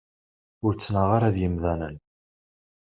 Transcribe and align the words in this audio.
Ur 0.65 0.73
ttnaɣeɣ 0.73 1.11
ara 1.17 1.35
d 1.35 1.37
yemdanen. 1.41 1.95